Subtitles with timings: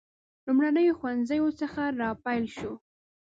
[0.45, 2.73] لومړنیو ښوونځیو څخه را پیل کړه.